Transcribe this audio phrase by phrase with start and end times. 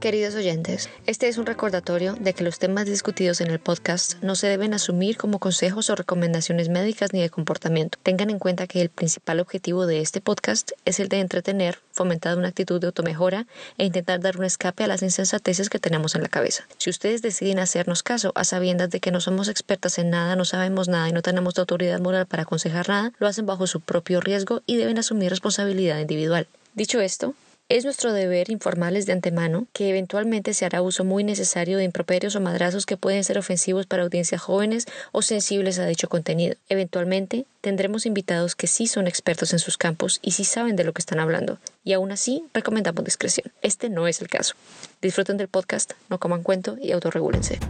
[0.00, 4.34] Queridos oyentes, este es un recordatorio de que los temas discutidos en el podcast no
[4.34, 7.98] se deben asumir como consejos o recomendaciones médicas ni de comportamiento.
[8.02, 12.38] Tengan en cuenta que el principal objetivo de este podcast es el de entretener, fomentar
[12.38, 13.46] una actitud de automejora
[13.76, 16.66] e intentar dar un escape a las insensateces que tenemos en la cabeza.
[16.78, 20.46] Si ustedes deciden hacernos caso a sabiendas de que no somos expertas en nada, no
[20.46, 24.22] sabemos nada y no tenemos autoridad moral para aconsejar nada, lo hacen bajo su propio
[24.22, 26.46] riesgo y deben asumir responsabilidad individual.
[26.74, 27.34] Dicho esto,
[27.70, 32.34] es nuestro deber informarles de antemano que eventualmente se hará uso muy necesario de improperios
[32.34, 36.56] o madrazos que pueden ser ofensivos para audiencias jóvenes o sensibles a dicho contenido.
[36.68, 40.92] Eventualmente tendremos invitados que sí son expertos en sus campos y sí saben de lo
[40.92, 43.52] que están hablando, y aún así recomendamos discreción.
[43.62, 44.56] Este no es el caso.
[45.00, 47.60] Disfruten del podcast, no coman cuento y autorregúlense.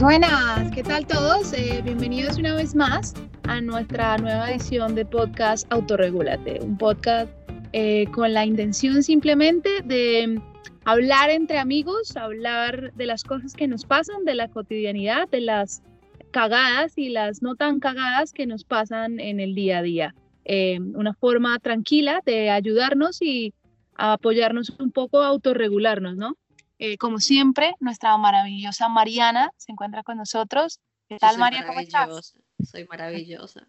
[0.00, 1.52] Buenas, ¿qué tal todos?
[1.52, 3.14] Eh, bienvenidos una vez más
[3.48, 7.32] a nuestra nueva edición de podcast Autorregúlate, un podcast
[7.72, 10.40] eh, con la intención simplemente de
[10.84, 15.82] hablar entre amigos, hablar de las cosas que nos pasan, de la cotidianidad, de las
[16.30, 20.14] cagadas y las no tan cagadas que nos pasan en el día a día.
[20.44, 23.52] Eh, una forma tranquila de ayudarnos y
[23.96, 26.36] apoyarnos un poco a autorregularnos, ¿no?
[26.78, 30.80] Eh, como siempre, nuestra maravillosa Mariana se encuentra con nosotros.
[31.08, 31.66] ¿Qué tal, María?
[31.66, 32.34] ¿Cómo estás?
[32.62, 33.66] Soy maravillosa.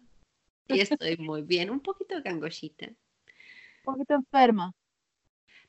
[0.68, 2.86] Y estoy muy bien, un poquito gangoshita.
[2.86, 4.72] Un poquito enferma.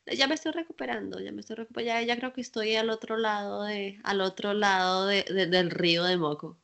[0.05, 2.05] Ya me estoy recuperando, ya me estoy recuperando.
[2.05, 6.17] Ya, creo que estoy al otro lado de, al otro lado de, del río de
[6.17, 6.57] Moco.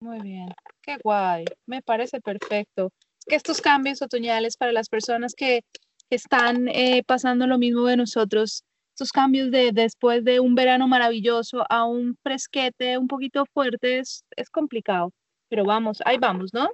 [0.00, 0.48] Muy bien,
[0.82, 1.44] qué guay.
[1.66, 2.92] Me parece perfecto.
[3.26, 5.62] Que estos cambios otoñales para las personas que
[6.08, 8.64] están eh, pasando lo mismo de nosotros
[9.08, 15.12] cambios de después de un verano maravilloso a un fresquete un poquito fuerte es, complicado.
[15.48, 16.70] Pero vamos, ahí vamos, ¿no?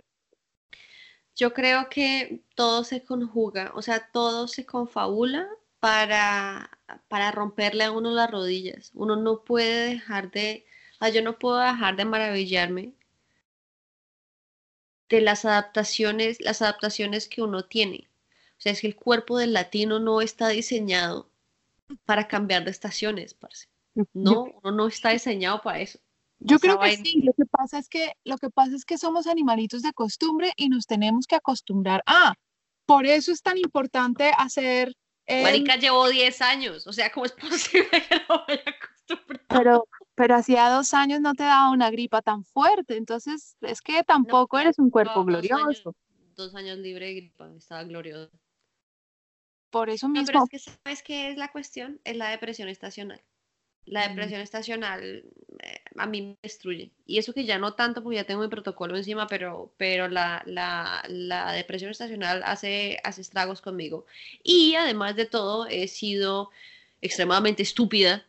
[1.37, 5.49] Yo creo que todo se conjuga, o sea, todo se confabula
[5.81, 6.71] para,
[7.09, 8.91] para romperle a uno las rodillas.
[8.95, 10.67] Uno no puede dejar de,
[11.15, 12.95] yo no puedo dejar de maravillarme
[15.09, 18.09] de las adaptaciones, las adaptaciones que uno tiene.
[18.59, 21.31] O sea, es que el cuerpo del latino no está diseñado
[22.05, 23.69] para cambiar de estaciones, parce.
[24.13, 25.99] No, uno no está diseñado para eso.
[26.39, 29.27] Yo creo que sí, lo que pasa es que lo que pasa es que somos
[29.27, 32.03] animalitos de costumbre y nos tenemos que acostumbrar.
[32.07, 32.35] Ah,
[32.85, 34.93] por eso es tan importante hacer
[35.27, 39.41] eh, Marica llevó 10 años, o sea, ¿cómo es posible que no vaya acostumbrar?
[39.49, 44.05] Pero, pero hacía dos años no te daba una gripa tan fuerte, entonces es que
[44.05, 45.95] tampoco eres un cuerpo glorioso.
[46.37, 48.31] dos años libre de gripa, estaba glorioso.
[49.77, 50.27] Por eso mismo.
[50.27, 52.01] pero es que, ¿sabes qué es la cuestión?
[52.05, 53.21] Es la depresión estacional.
[53.85, 55.23] La depresión estacional
[55.63, 56.91] eh, a mí me destruye.
[57.05, 60.43] Y eso que ya no tanto porque ya tengo mi protocolo encima, pero, pero la,
[60.47, 64.07] la, la, depresión estacional hace, hace estragos conmigo.
[64.43, 66.51] Y además de todo, he sido
[67.03, 68.27] extremadamente estúpida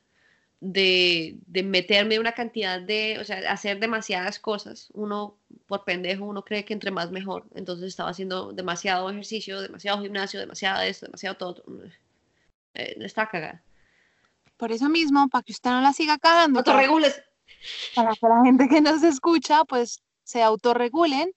[0.60, 4.90] de, de, meterme una cantidad de, o sea, hacer demasiadas cosas.
[4.94, 5.38] Uno,
[5.68, 7.46] por pendejo, uno cree que entre más mejor.
[7.54, 11.64] Entonces estaba haciendo demasiado ejercicio, demasiado gimnasio, demasiado esto, demasiado todo.
[12.74, 13.64] Eh, está cagada.
[14.58, 16.60] Por eso mismo, para que usted no la siga cagando.
[16.60, 17.22] Autorregules.
[17.96, 21.32] Para que la gente que nos escucha, pues se autorregulen.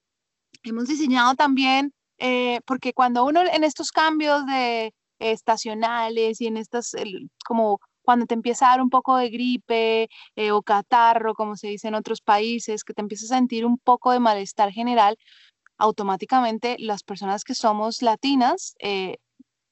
[0.62, 6.92] Hemos diseñado también, eh, porque cuando uno en estos cambios de estacionales y en estas,
[7.44, 11.68] como cuando te empieza a dar un poco de gripe eh, o catarro, como se
[11.68, 15.16] dice en otros países, que te empiezas a sentir un poco de malestar general,
[15.78, 19.18] automáticamente las personas que somos latinas eh,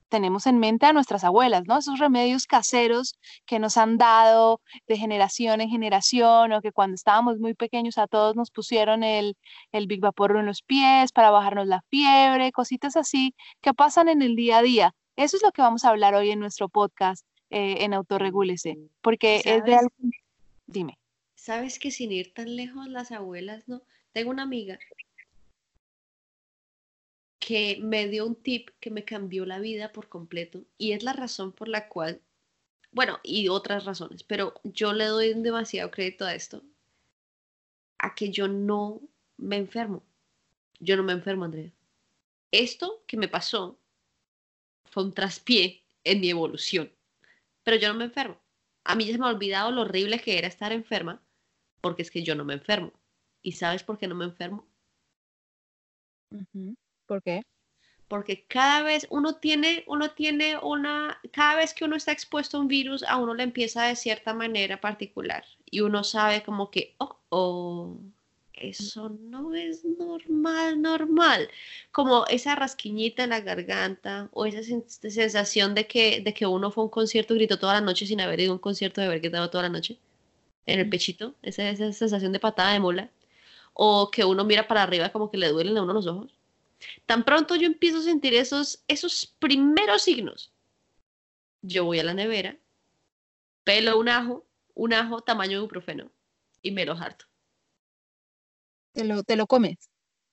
[0.09, 1.78] tenemos en mente a nuestras abuelas, ¿no?
[1.78, 7.41] Esos remedios caseros que nos han dado de generación en generación o que cuando estábamos
[7.41, 9.36] muy pequeños a todos nos pusieron el,
[9.72, 14.22] el Big Vaporro en los pies para bajarnos la fiebre, cositas así que pasan en
[14.22, 14.95] el día a día.
[15.16, 17.24] Eso es lo que vamos a hablar hoy en nuestro podcast.
[17.50, 19.92] Eh, en autorregúlese, porque es de algo...
[20.66, 20.98] Dime.
[21.34, 23.83] ¿Sabes que sin ir tan lejos las abuelas, no?
[24.12, 24.78] Tengo una amiga
[27.39, 31.15] que me dio un tip que me cambió la vida por completo y es la
[31.15, 32.21] razón por la cual,
[32.92, 36.62] bueno, y otras razones, pero yo le doy demasiado crédito a esto,
[37.97, 39.01] a que yo no
[39.39, 40.03] me enfermo.
[40.80, 41.72] Yo no me enfermo, Andrea.
[42.51, 43.78] Esto que me pasó
[44.84, 46.91] fue un traspié en mi evolución
[47.68, 48.41] pero yo no me enfermo.
[48.82, 51.22] A mí ya se me ha olvidado lo horrible que era estar enferma,
[51.82, 52.94] porque es que yo no me enfermo.
[53.42, 54.66] ¿Y sabes por qué no me enfermo?
[57.04, 57.42] ¿Por qué?
[58.09, 62.60] porque cada vez uno tiene, uno tiene una, cada vez que uno está expuesto a
[62.60, 66.94] un virus, a uno le empieza de cierta manera particular y uno sabe como que,
[66.97, 68.00] oh, oh,
[68.60, 71.49] eso no es normal, normal.
[71.93, 76.71] Como esa rasquiñita en la garganta o esa sen- sensación de que, de que uno
[76.71, 79.01] fue a un concierto y gritó toda la noche sin haber ido a un concierto
[79.01, 79.99] de haber gritado toda la noche
[80.66, 83.10] en el pechito, esa, esa sensación de patada de mola.
[83.75, 86.33] O que uno mira para arriba como que le duelen a uno los ojos.
[87.07, 90.53] Tan pronto yo empiezo a sentir esos, esos primeros signos,
[91.63, 92.59] yo voy a la nevera,
[93.65, 94.45] pelo un ajo,
[94.75, 96.11] un ajo tamaño ibuprofeno
[96.63, 97.27] y me lo harto.
[98.98, 99.77] ¿Te lo, te lo comes?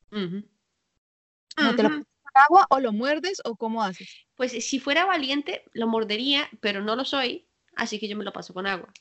[0.09, 2.03] ¿No te lo con
[2.33, 4.09] agua o lo muerdes o cómo haces?
[4.35, 7.45] Pues si fuera valiente, lo mordería, pero no lo soy,
[7.75, 8.91] así que yo me lo paso con agua.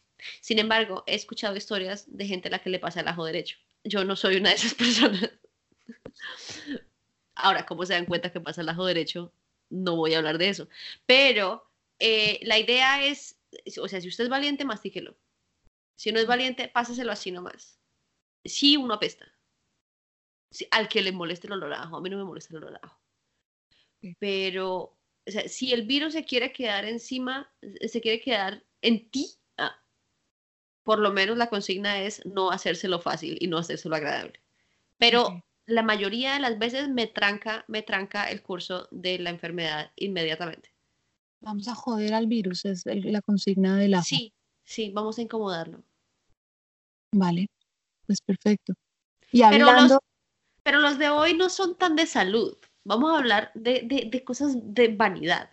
[0.42, 3.56] Sin embargo, he escuchado historias de gente a la que le pasa el ajo derecho.
[3.84, 5.30] Yo no soy una de esas personas.
[7.34, 9.32] Ahora, ¿cómo se dan cuenta que pasa el ajo derecho?
[9.70, 10.68] No voy a hablar de eso.
[11.06, 13.40] Pero eh, la idea es,
[13.80, 15.16] o sea, si usted es valiente, mastíquelo.
[15.96, 17.80] Si no es valiente, páseselo así nomás.
[18.44, 19.33] Sí, uno apesta.
[20.70, 22.76] Al que le moleste el olor a ajo, a mí no me molesta el olor
[22.76, 23.00] a ajo.
[24.18, 24.96] Pero,
[25.26, 29.26] o sea, si el virus se quiere quedar encima, eh, se quiere quedar en ti,
[29.56, 29.76] ah,
[30.82, 34.40] por lo menos la consigna es no hacérselo fácil y no hacérselo agradable.
[34.98, 39.90] Pero la mayoría de las veces me tranca, me tranca el curso de la enfermedad
[39.96, 40.74] inmediatamente.
[41.40, 44.04] Vamos a joder al virus, es la consigna del ajo.
[44.04, 44.32] Sí,
[44.64, 45.82] sí, vamos a incomodarlo.
[47.12, 47.48] Vale,
[48.06, 48.74] pues perfecto.
[49.30, 50.02] Y Pero hablando, los,
[50.64, 52.56] pero los de hoy no son tan de salud.
[52.84, 55.50] Vamos a hablar de, de, de cosas de vanidad.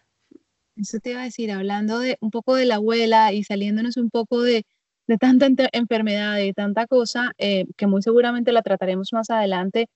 [0.76, 4.10] eso te iba a decir, hablando de un poco de la abuela y saliéndonos un
[4.10, 4.66] poco de,
[5.08, 9.88] de tanta enfermedad y tanta cosa, eh, que muy seguramente la trataremos más adelante,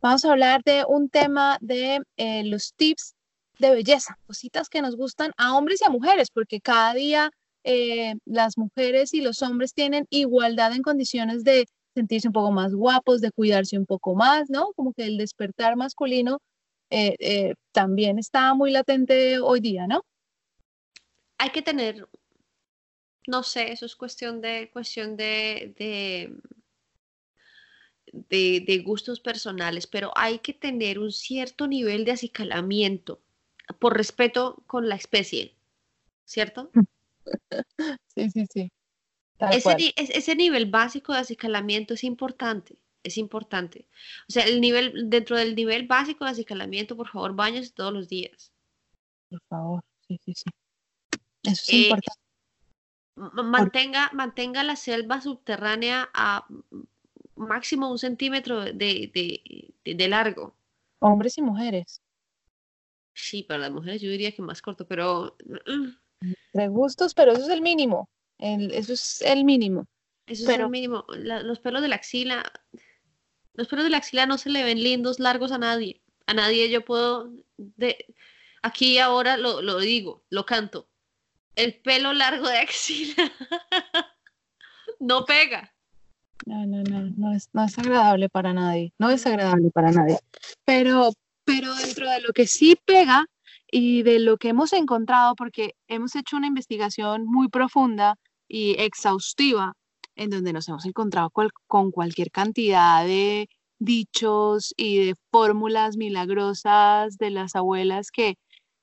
[0.00, 3.14] vamos a hablar de un tema de eh, los tips
[3.58, 7.30] de belleza, cositas que nos gustan a hombres y a mujeres, porque cada día
[7.64, 12.74] eh, las mujeres y los hombres tienen igualdad en condiciones de sentirse un poco más
[12.74, 14.72] guapos, de cuidarse un poco más, ¿no?
[14.74, 16.40] Como que el despertar masculino
[16.90, 20.04] eh, eh, también está muy latente hoy día, ¿no?
[21.38, 22.08] Hay que tener,
[23.26, 26.34] no sé, eso es cuestión de, cuestión de, de,
[28.12, 33.20] de, de gustos personales, pero hay que tener un cierto nivel de acicalamiento
[33.78, 35.54] por respeto con la especie,
[36.24, 36.70] ¿cierto?
[38.14, 38.72] Sí, sí, sí.
[39.50, 43.86] Ese, ese nivel básico de acicalamiento es importante, es importante.
[44.28, 48.08] O sea, el nivel, dentro del nivel básico de acicalamiento, por favor, bañes todos los
[48.08, 48.52] días.
[49.30, 50.44] Por favor, sí, sí, sí.
[51.42, 52.20] Eso es Eh, importante.
[53.16, 56.46] Mantenga, mantenga la selva subterránea a
[57.36, 60.54] máximo un centímetro de, de- de- de largo.
[61.00, 62.00] Hombres y mujeres.
[63.14, 67.42] Sí, para las mujeres yo diría que más corto, pero mm, De gustos, pero eso
[67.42, 68.08] es el mínimo.
[68.40, 69.86] El- eso es el mínimo.
[70.26, 71.04] eso es el mínimo.
[71.08, 72.50] La- los pelos de la axila,
[73.54, 76.02] los pelos de la axila no se le ven lindos, largos a nadie.
[76.26, 78.06] A nadie yo puedo, de,
[78.62, 80.88] aquí y ahora lo, lo digo, lo canto.
[81.56, 83.14] El pelo largo de axila
[85.00, 85.74] no pega.
[86.46, 88.92] No, no, no, no es, no es agradable para nadie.
[88.98, 90.18] No es agradable para nadie.
[90.64, 91.12] Pero,
[91.44, 93.26] pero dentro de lo que sí pega
[93.70, 98.16] y de lo que hemos encontrado, porque hemos hecho una investigación muy profunda
[98.50, 99.74] y exhaustiva,
[100.16, 107.16] en donde nos hemos encontrado cual- con cualquier cantidad de dichos y de fórmulas milagrosas
[107.16, 108.34] de las abuelas que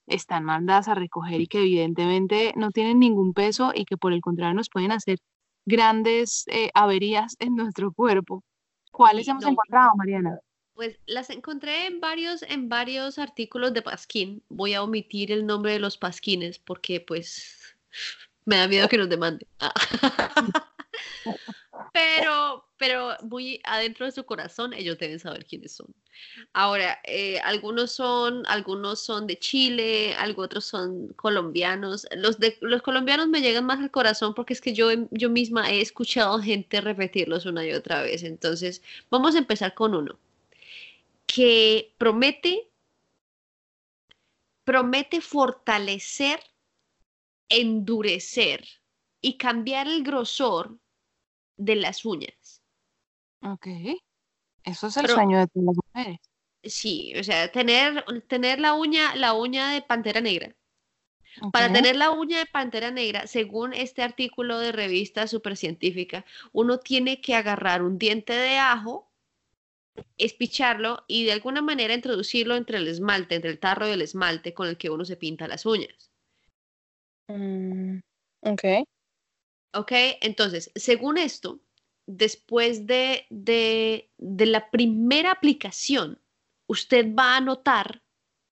[0.07, 4.21] están mandadas a recoger y que evidentemente no tienen ningún peso y que por el
[4.21, 5.19] contrario nos pueden hacer
[5.65, 8.43] grandes eh, averías en nuestro cuerpo.
[8.91, 9.51] ¿Cuáles Sí, hemos no.
[9.51, 10.39] encontrado, Mariana?
[10.73, 14.43] Pues las encontré en varios, en varios artículos de Pasquín.
[14.47, 17.75] Voy a omitir el nombre de los pasquines porque pues
[18.47, 19.47] me da miedo que nos demande.
[19.59, 19.73] Ah.
[21.93, 25.87] Pero, pero muy adentro de su corazón, ellos deben saber quiénes son.
[26.53, 32.07] Ahora, eh, algunos son, algunos son de Chile, algo otros son colombianos.
[32.15, 35.71] Los de los colombianos me llegan más al corazón porque es que yo, yo misma
[35.71, 38.23] he escuchado gente repetirlos una y otra vez.
[38.23, 40.19] Entonces, vamos a empezar con uno
[41.25, 42.69] que promete,
[44.63, 46.39] promete fortalecer,
[47.49, 48.67] endurecer
[49.21, 50.79] y cambiar el grosor
[51.55, 52.61] de las uñas.
[53.41, 53.67] Ok.
[54.63, 56.19] Eso es el Pero- sueño de todas las mujeres.
[56.63, 60.55] Sí, o sea, tener, tener la uña, la uña de pantera negra.
[61.53, 67.21] Para tener la uña de pantera negra, según este artículo de revista supercientífica, uno tiene
[67.21, 69.07] que agarrar un diente de ajo
[70.17, 74.53] es picharlo y de alguna manera introducirlo entre el esmalte, entre el tarro del esmalte
[74.53, 76.11] con el que uno se pinta las uñas.
[77.27, 77.99] Mm,
[78.41, 78.63] ok.
[79.73, 79.91] Ok,
[80.21, 81.59] entonces, según esto,
[82.07, 86.21] después de, de, de la primera aplicación,
[86.67, 88.01] usted va a notar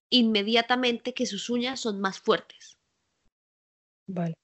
[0.10, 2.77] inmediatamente que sus uñas son más fuertes.
[4.08, 4.36] Vale.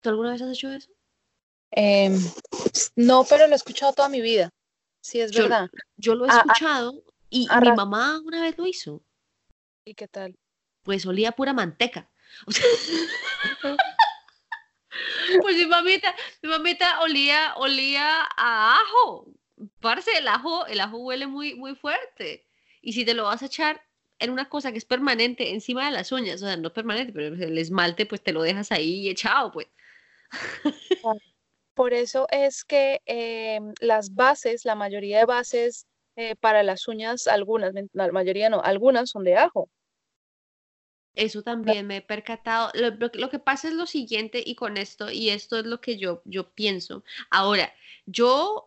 [0.00, 0.90] ¿Tú alguna vez has hecho eso?
[1.70, 2.14] Em,
[2.96, 4.50] no, pero lo he escuchado toda mi vida.
[5.02, 5.70] Sí, es Yo- verdad.
[5.96, 9.02] Yo lo he Ah, ah, escuchado y mi mamá una vez lo hizo.
[9.84, 10.34] ¿Y qué tal?
[10.82, 12.10] Pues olía pura manteca.
[15.40, 19.26] Pues mi mamita, mi mamita olía, olía a ajo.
[19.80, 22.46] Parce, el ajo, el ajo huele muy, muy fuerte.
[22.82, 23.82] Y si te lo vas a echar
[24.18, 27.34] en una cosa que es permanente encima de las uñas, o sea, no permanente, pero
[27.34, 29.68] el esmalte, pues te lo dejas ahí echado, pues.
[31.74, 35.86] Por eso es que em, las bases, la mayoría de bases
[36.16, 39.70] eh, para las uñas, algunas, la mayoría no, algunas son de ajo.
[41.14, 42.70] Eso también me he percatado.
[42.74, 45.80] Lo, lo- lo que pasa es lo siguiente y con esto, y esto es lo
[45.80, 47.04] que yo, yo pienso.
[47.30, 47.74] Ahora,
[48.06, 48.66] yo,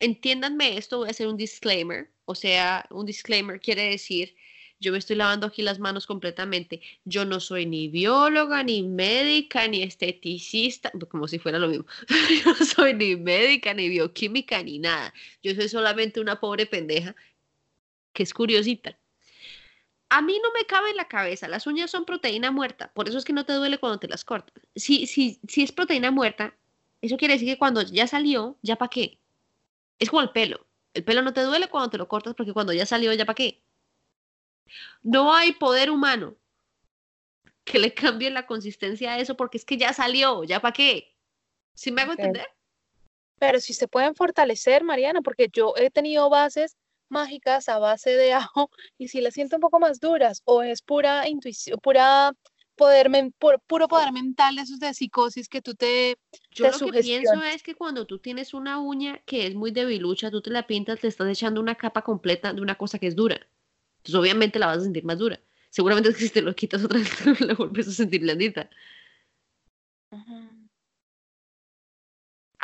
[0.00, 2.10] entiéndanme esto, voy a hacer un disclaimer.
[2.26, 4.36] O sea, un disclaimer quiere decir,
[4.80, 6.82] yo me estoy lavando aquí las manos completamente.
[7.04, 11.86] Yo no soy ni bióloga, ni médica, ni esteticista, como si fuera lo mismo.
[12.44, 15.14] Yo no soy ni médica, ni bioquímica, ni nada.
[15.42, 17.14] Yo soy solamente una pobre pendeja
[18.14, 18.98] que es curiosita.
[20.14, 23.16] A mí no me cabe en la cabeza, las uñas son proteína muerta, por eso
[23.16, 24.62] es que no te duele cuando te las cortas.
[24.76, 26.54] Si, si, si es proteína muerta,
[27.00, 29.18] eso quiere decir que cuando ya salió, ¿ya para qué?
[29.98, 30.66] Es como el pelo.
[30.92, 33.36] El pelo no te duele cuando te lo cortas porque cuando ya salió, ¿ya para
[33.36, 33.62] qué?
[35.02, 36.36] No hay poder humano
[37.64, 41.16] que le cambie la consistencia a eso porque es que ya salió, ¿ya para qué?
[41.72, 42.48] ¿Sí me hago entender?
[43.38, 46.76] Pero si se pueden fortalecer, Mariana, porque yo he tenido bases
[47.12, 50.82] mágicas a base de ajo y si las siento un poco más duras o es
[50.82, 52.32] pura intuición, pura
[52.74, 56.16] poder, pu- puro poder mental de esos de psicosis que tú te...
[56.50, 60.30] Yo lo que pienso es que cuando tú tienes una uña que es muy debilucha,
[60.30, 63.14] tú te la pintas, te estás echando una capa completa de una cosa que es
[63.14, 63.36] dura.
[63.98, 65.40] Entonces obviamente la vas a sentir más dura.
[65.70, 68.68] Seguramente es que si te lo quitas otra vez la vuelves a sentir blandita.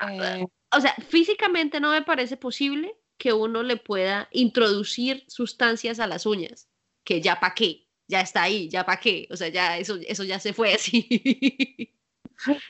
[0.00, 6.06] Eh, O sea, físicamente no me parece posible que uno le pueda introducir sustancias a
[6.06, 6.68] las uñas.
[7.04, 9.28] Que ya pa' qué, ya está ahí, ya pa' qué.
[9.30, 11.94] O sea, ya eso, eso ya se fue así.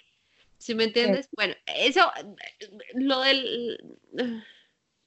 [0.59, 1.29] ¿Sí me entiendes?
[1.37, 2.11] Bueno, eso,
[2.95, 3.79] lo del...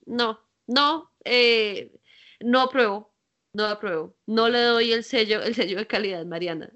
[0.06, 1.92] No, no, eh,
[2.40, 3.14] no apruebo,
[3.54, 4.16] no apruebo.
[4.26, 6.72] No le doy el sello, el sello de calidad, Mariana,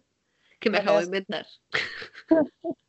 [0.60, 1.48] que me acabo de inventar.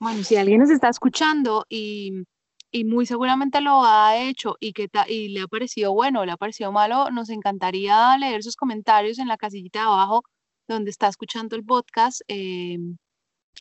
[0.00, 2.24] Bueno, si alguien nos está escuchando y,
[2.70, 6.32] y muy seguramente lo ha hecho y que y le ha parecido bueno o le
[6.32, 10.22] ha parecido malo, nos encantaría leer sus comentarios en la casillita de abajo
[10.68, 12.20] donde está escuchando el podcast.
[12.28, 12.78] eh,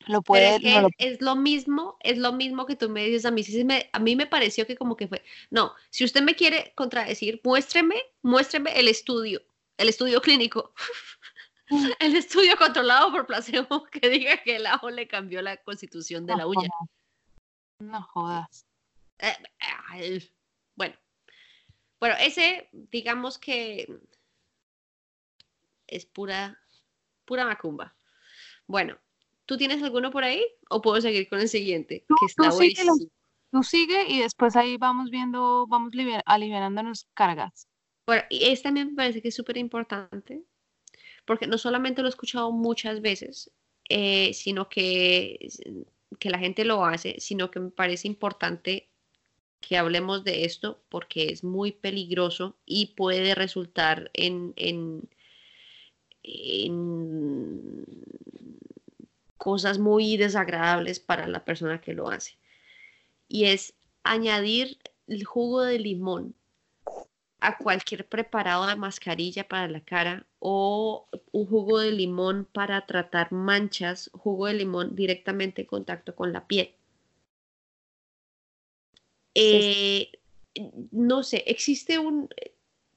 [0.05, 3.03] lo puede, es que no lo- es, lo mismo, es lo mismo que tú me
[3.05, 3.43] dices a mí.
[3.43, 5.23] Sí me- a mí me pareció que como que fue.
[5.49, 9.41] No, si usted me quiere contradecir, muéstreme, muéstreme el estudio,
[9.77, 10.73] el estudio clínico,
[11.99, 16.33] el estudio controlado por placebo que diga que el ajo le cambió la constitución de
[16.33, 16.69] no la uña.
[16.69, 16.89] jodas.
[17.79, 18.65] No jodas.
[19.19, 20.21] Eh,
[20.75, 20.95] bueno,
[21.99, 23.87] bueno, ese, digamos que
[25.87, 26.59] es pura,
[27.25, 27.95] pura macumba.
[28.67, 28.97] Bueno,
[29.45, 30.43] ¿tú tienes alguno por ahí?
[30.69, 32.05] ¿O puedo seguir con el siguiente?
[32.07, 32.95] Tú- Que está tú buenísimo.
[33.51, 37.67] Tú sigue y después ahí vamos viendo, vamos liber- aliviándonos cargas.
[38.05, 40.43] Bueno, y este también me parece que es súper importante,
[41.25, 43.51] porque no solamente lo he escuchado muchas veces,
[43.89, 45.47] eh, sino que,
[46.19, 48.89] que la gente lo hace, sino que me parece importante
[49.61, 55.09] que hablemos de esto porque es muy peligroso y puede resultar en, en,
[56.23, 57.85] en
[59.37, 62.37] cosas muy desagradables para la persona que lo hace.
[63.27, 63.73] Y es
[64.03, 66.35] añadir el jugo de limón
[67.39, 73.31] a cualquier preparado de mascarilla para la cara o un jugo de limón para tratar
[73.31, 76.73] manchas, jugo de limón directamente en contacto con la piel.
[79.39, 80.09] Eh,
[80.91, 82.27] no sé, existe un,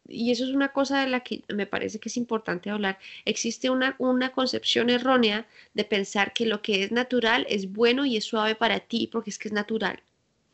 [0.08, 3.68] y eso es una cosa de la que me parece que es importante hablar, existe
[3.68, 8.24] una, una concepción errónea de pensar que lo que es natural es bueno y es
[8.24, 10.02] suave para ti porque es que es natural,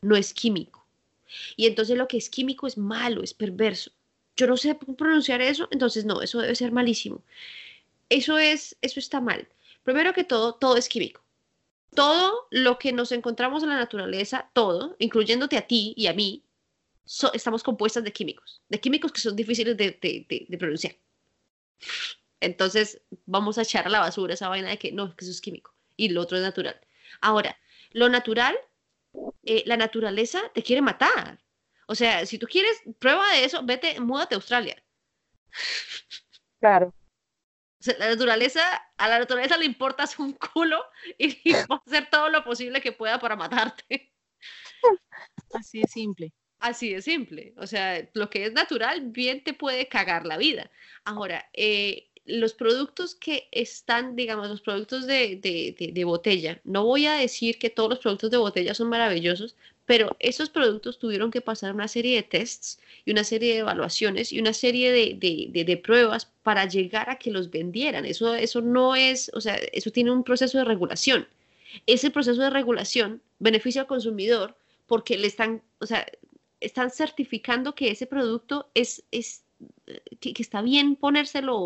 [0.01, 0.85] no es químico.
[1.55, 3.91] Y entonces lo que es químico es malo, es perverso.
[4.35, 7.23] Yo no sé pronunciar eso, entonces no, eso debe ser malísimo.
[8.09, 9.47] Eso es, eso está mal.
[9.83, 11.21] Primero que todo, todo es químico.
[11.97, 16.43] Todo lo que nos encontramos en la naturaleza, todo, incluyéndote a ti y a mí,
[17.33, 20.95] estamos compuestas de químicos, de químicos que son difíciles de, pronunciar.
[22.39, 25.41] Entonces vamos a echar a la basura esa vaina de que no, que eso es
[25.41, 26.79] químico y lo otro es natural.
[27.19, 27.57] Ahora,
[27.93, 28.55] lo natural,
[29.43, 31.39] eh, la naturaleza te quiere matar.
[31.87, 34.75] O sea, si tú quieres prueba de eso, vete, múdate a Australia.
[36.59, 36.93] Claro.
[37.99, 38.61] La naturaleza,
[38.97, 40.83] a la naturaleza le importas un culo
[41.17, 44.13] y, y va a hacer todo lo posible que pueda para matarte.
[45.53, 46.33] Así de simple.
[46.59, 47.53] Así de simple.
[47.57, 50.71] O sea, lo que es natural bien te puede cagar la vida.
[51.05, 57.05] Ahora, eh, los productos que están, digamos, los productos de, de, de, botella, no voy
[57.05, 59.55] a decir que todos los productos de botella son maravillosos,
[59.85, 64.33] pero esos productos tuvieron que pasar una serie de tests y una serie de evaluaciones
[64.33, 68.05] y una serie de, pruebas para llegar a que los vendieran.
[68.05, 71.25] Eso, eso no es, o sea, eso tiene un proceso de regulación.
[71.85, 74.57] Ese proceso de regulación beneficia al consumidor
[74.87, 76.05] porque le están, o sea,
[76.59, 79.43] están certificando que ese producto es, es
[80.19, 81.57] que, está bien ponérselo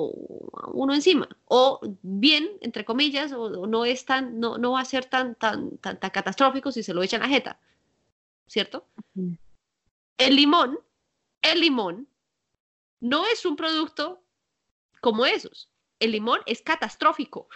[0.74, 5.06] uno encima o bien entre comillas o, no es tan no, no va a ser
[5.06, 7.60] tan, tan tan tan catastrófico si se lo echan a jeta
[8.48, 8.86] cierto
[10.18, 10.80] el limón
[11.42, 12.08] el limón
[13.00, 14.22] no es un producto
[15.02, 15.70] como esos.
[16.00, 17.48] El limón es catastrófico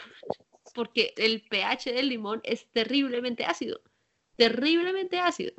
[0.74, 3.80] porque el pH del limón es terriblemente ácido
[4.36, 5.54] terriblemente ácido.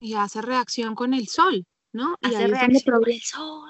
[0.00, 2.16] Y hace reacción con el sol, ¿no?
[2.20, 2.50] y ahí,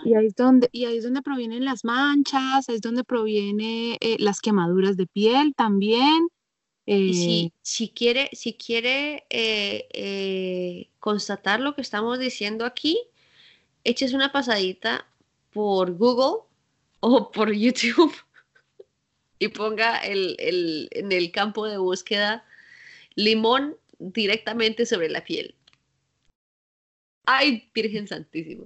[0.04, 4.16] y ahí, es donde, y ahí es donde provienen las manchas, es donde provienen eh,
[4.18, 6.28] las quemaduras de piel también.
[6.84, 12.98] y si, eh, si, quiere, si quiere eh, constatar lo que estamos diciendo aquí,
[13.84, 15.06] eches una pasadita
[15.52, 16.42] por Google
[17.00, 18.14] o por YouTube
[19.38, 22.44] y ponga el, el, en el campo de búsqueda
[23.14, 25.54] limón directamente sobre la piel
[27.30, 28.64] Ay, Virgen Santísima.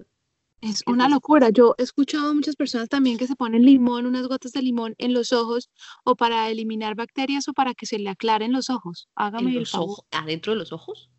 [0.60, 1.50] Es una locura.
[1.50, 4.94] Yo he escuchado a muchas personas también que se ponen limón, unas gotas de limón
[4.98, 5.68] en los ojos
[6.04, 9.08] o para eliminar bacterias o para que se le aclaren los ojos.
[9.16, 10.04] Hágame el favor.
[10.12, 11.10] ¿Adentro de los ojos?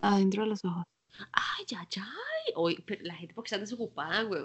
[0.00, 0.84] Adentro de los ojos.
[1.32, 2.08] Ay, ya, ya.
[2.54, 4.44] Oye, pero la gente porque está desocupada, güey.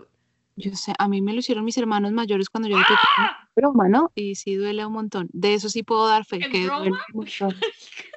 [0.55, 2.85] Yo sé, a mí me lo hicieron mis hermanos mayores cuando yo era
[3.19, 3.47] ¡Ah!
[3.55, 4.11] broma, ¿no?
[4.15, 5.29] Y sí duele un montón.
[5.31, 7.55] De eso sí puedo dar fe, que duele un montón.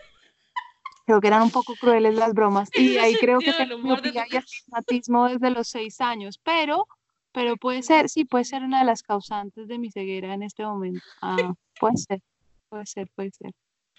[1.07, 5.29] creo que eran un poco crueles las bromas y ahí creo que tengo y astigmatismo
[5.29, 6.87] desde los seis años, pero,
[7.33, 10.65] pero puede ser, sí, puede ser una de las causantes de mi ceguera en este
[10.65, 11.03] momento.
[11.23, 12.21] Ah, puede ser,
[12.69, 13.53] puede ser, puede ser.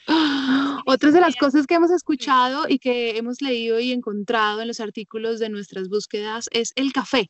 [0.85, 4.79] Otras de las cosas que hemos escuchado y que hemos leído y encontrado en los
[4.79, 7.29] artículos de nuestras búsquedas es el café.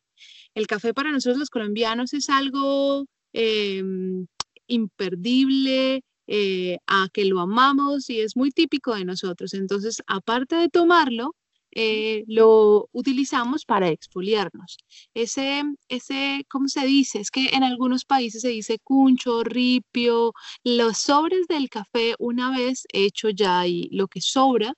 [0.54, 4.28] El café para nosotros los colombianos es algo em,
[4.68, 9.54] imperdible, eh, a que lo amamos y es muy típico de nosotros.
[9.54, 11.36] Entonces, aparte de tomarlo,
[11.72, 14.78] eh, lo utilizamos para exfoliarnos.
[15.14, 17.20] Ese, ese, ¿cómo se dice?
[17.20, 22.86] Es que en algunos países se dice cuncho, ripio, los sobres del café una vez
[22.94, 24.74] hecho ya y lo que sobra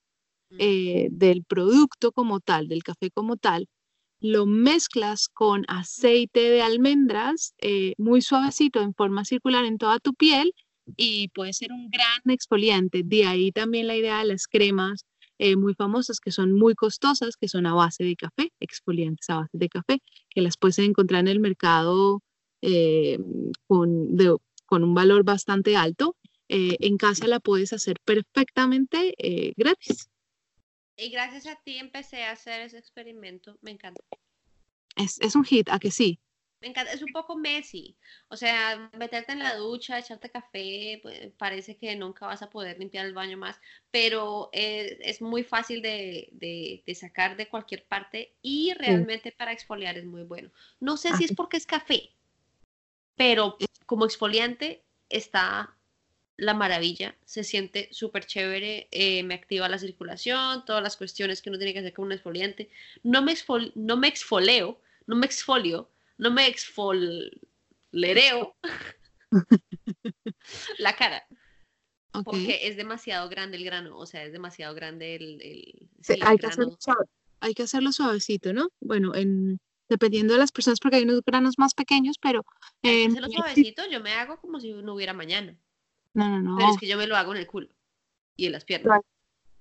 [0.60, 3.68] eh, del producto como tal, del café como tal,
[4.20, 7.56] lo mezclas con aceite de almendras
[7.98, 10.54] muy suavecito en forma circular en toda tu piel
[10.96, 13.04] y puede ser un gran exfoliante.
[13.04, 15.06] De ahí también la idea de las cremas
[15.40, 19.38] eh, muy famosas que son muy costosas, que son a base de café, exfoliantes a
[19.38, 22.22] base de café, que las puedes encontrar en el mercado
[22.62, 23.18] eh,
[23.68, 24.16] con,
[24.66, 26.16] con, un valor bastante alto.
[26.50, 29.16] Eh, en casa la puedes hacer perfectamente
[29.58, 30.10] gratis.
[30.96, 34.02] Y gracias a ti empecé a hacer ese experimento, me encanta.
[34.96, 36.20] Es, es un hit, ¿a que sí?
[36.64, 37.94] Me encanta, es un poco messy.
[38.30, 42.80] O sea, meterte en la ducha, echarte café, pues, parece que nunca vas a poder
[42.80, 43.60] limpiar el baño más,
[43.92, 50.06] pero es, muy fácil de, de, sacar de cualquier parte y realmente para exfoliar es
[50.06, 50.52] muy bueno.
[50.80, 52.12] No sé si es porque es café,
[53.18, 55.76] pero como exfoliante está
[56.38, 61.50] la maravilla, se siente súper chévere, eh, me activa la circulación, todas las cuestiones que
[61.50, 62.70] uno tiene que hacer con un exfoliante.
[63.04, 63.36] No me,
[63.76, 68.56] no me exfoleo, no me exfolio, no me exfolereo
[70.78, 71.24] la cara.
[72.24, 75.90] Porque es demasiado grande el grano, o sea, es demasiado grande el,
[76.22, 76.78] hay, Que hacerlo
[77.40, 78.70] hay que hacerlo suavecito, ¿no?
[78.80, 82.46] Bueno, en, dependiendo de las personas, porque hay unos granos más pequeños, pero...
[82.84, 85.58] Eh, hacerlo suavecito, yo me hago como si no hubiera mañana.
[86.14, 86.58] No, no, no.
[86.58, 87.70] Pero es que yo me lo hago en el culo
[88.36, 89.02] y en las piernas.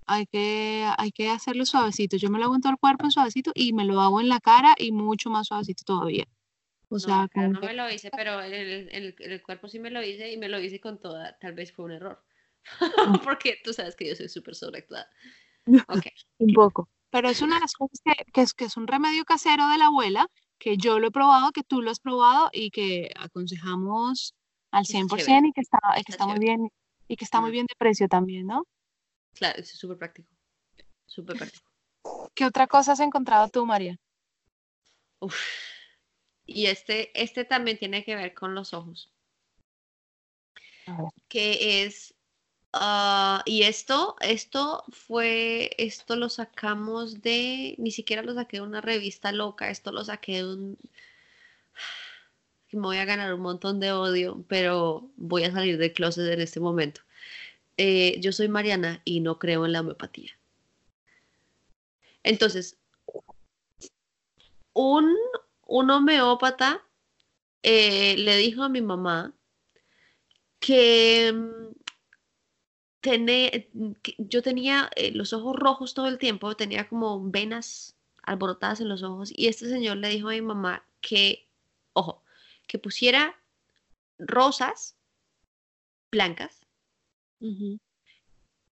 [0.06, 2.16] Hay que, hay que hacerlo suavecito.
[2.16, 4.40] Yo me lo hago en todo el cuerpo suavecito y me lo hago en la
[4.40, 6.26] cara y mucho más suavecito todavía.
[6.94, 8.52] O sea, no, me lo hice, pero el,
[8.90, 11.72] el, el, cuerpo sí me lo hice y me lo hice con toda, tal vez
[11.72, 12.22] fue un error.
[13.24, 15.08] Porque tú sabes que yo soy súper sobreactuada.
[15.88, 16.06] Ok.
[16.38, 16.88] un poco.
[17.10, 19.78] pero es una de las cosas que, que es, que es un remedio casero de
[19.78, 20.26] la abuela,
[20.58, 24.34] que yo lo he probado, que tú lo has probado y que aconsejamos
[24.72, 25.48] al Está 100% chévere.
[25.48, 26.68] y que está, y que Está está muy bien
[27.08, 27.52] y que está muy Mm.
[27.52, 28.66] bien de precio también, ¿no?
[29.34, 30.28] Claro, es súper práctico.
[31.06, 31.70] Súper práctico.
[32.34, 33.96] ¿Qué otra cosa has encontrado tú, María?
[35.20, 35.36] Uf.
[36.54, 39.10] Y este, este también tiene que ver con los ojos.
[41.28, 42.14] Que es
[42.72, 48.80] ah, y esto esto fue esto lo sacamos de ni siquiera lo saqué de una
[48.80, 50.78] revista loca esto lo saqué de un
[52.68, 56.32] que me voy a ganar un montón de odio pero voy a salir del closet
[56.32, 57.02] en este momento.
[57.76, 60.32] Eh, yo soy Mariana y no creo en la homeopatía.
[62.24, 62.76] Entonces
[64.74, 65.16] un
[65.72, 66.82] un homeópata
[67.62, 69.34] eh, le dijo a mi mamá
[70.60, 71.72] que, mm,
[73.00, 73.68] tené-
[74.02, 78.88] que yo tenía eh, los ojos rojos todo el tiempo, tenía como venas alborotadas en
[78.90, 81.48] los ojos y este señor le dijo a mi mamá que,
[81.94, 82.22] ojo,
[82.66, 83.34] que pusiera
[84.18, 84.96] rosas
[86.12, 86.60] blancas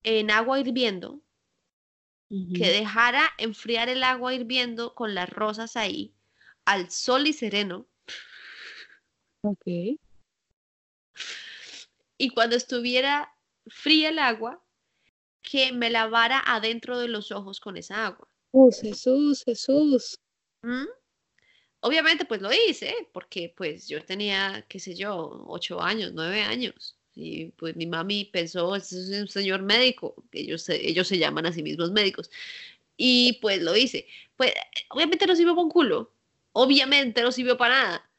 [0.05, 1.21] en agua hirviendo,
[2.53, 6.15] que dejara enfriar el agua hirviendo con las rosas ahí
[6.71, 7.87] al sol y sereno
[9.43, 9.67] Ok.
[12.19, 13.35] y cuando estuviera
[13.67, 14.63] fría el agua,
[15.43, 18.29] que me lavara adentro de los ojos con esa agua.
[18.53, 20.19] Jesús, Jesús, Jesús.
[20.63, 20.87] ¿Mm?
[21.81, 26.97] Obviamente, pues lo hice, porque pues yo tenía, qué sé yo, ocho años, nueve años.
[27.15, 31.17] Y pues mi mami pensó, "Este es un señor médico, que ellos, se- ellos se
[31.19, 32.31] llaman a sí mismos médicos.
[32.99, 34.07] Y pues lo hice.
[34.37, 34.53] Pues
[34.91, 36.13] obviamente no sirvió para un culo,
[36.53, 38.11] obviamente no sirvió para nada.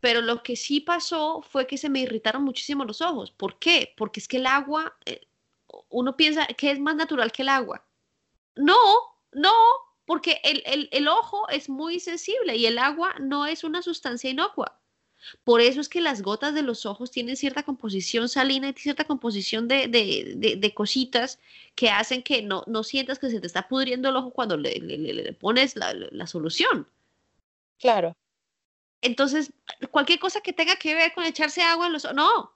[0.00, 3.30] Pero lo que sí pasó fue que se me irritaron muchísimo los ojos.
[3.32, 3.94] ¿Por qué?
[3.96, 5.20] Porque es que el agua, eh,
[5.90, 7.84] uno piensa que es más natural que el agua.
[8.56, 8.76] No,
[9.32, 9.52] no,
[10.06, 14.30] porque el, el- el ojo es muy sensible y el agua no es una sustancia
[14.30, 14.78] inocua.
[15.44, 19.04] Por eso es que las gotas de los ojos tienen cierta composición salina y cierta
[19.06, 21.38] composición de, de- de- cositas
[21.76, 24.74] que hacen que no, no sientas que se te está pudriendo el ojo cuando le,
[24.80, 26.88] le- pones la solución.
[27.82, 28.16] Claro.
[29.02, 29.52] Entonces,
[29.90, 32.52] cualquier cosa que tenga que ver con echarse agua en los ojos, no.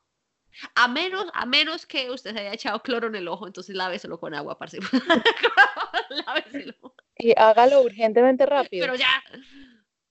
[0.76, 4.18] A menos, a menos que usted se haya echado cloro en el ojo, entonces láveselo
[4.18, 4.78] con agua, parce.
[6.10, 6.94] Láveselo.
[7.18, 8.84] Y hágalo urgentemente rápido.
[8.86, 9.22] Pero ya.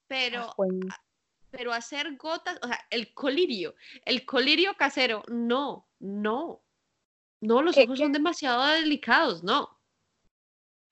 [0.08, 0.54] Pero,
[0.92, 1.02] Ah,
[1.50, 3.74] pero hacer gotas, o sea, el colirio,
[4.04, 6.62] el colirio casero, no, no.
[7.42, 8.04] No, los ¿Qué- ojos qué?
[8.04, 9.75] son demasiado delicados, no.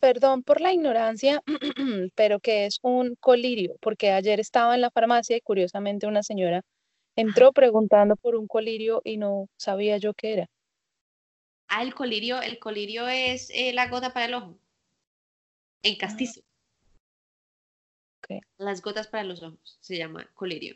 [0.04, 1.42] Perdón por la ignorancia,
[2.16, 6.62] pero que es un colirio, porque ayer estaba en la farmacia y curiosamente una señora
[7.16, 10.48] entró preguntando por un colirio y no sabía yo qué era.
[11.70, 14.60] Ah, el colirio, el colirio es eh, la gota para el ojo.
[15.84, 16.42] En castizo.
[18.18, 18.44] Ok.
[18.58, 20.76] Las gotas para los ojos se llama colirio.